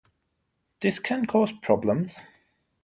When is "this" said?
0.79-0.97